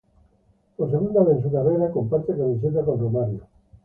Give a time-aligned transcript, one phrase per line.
[0.77, 3.41] Por segunda vez en su carrera comparte camiseta con Romário.